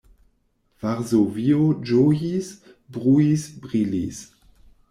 [0.85, 2.49] Varsovio ĝojis,
[2.97, 4.27] bruis, brilis.